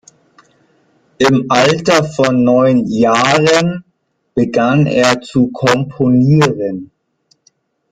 [1.19, 3.83] Im Alter von neun Jahren
[4.33, 6.89] begann er zu komponieren.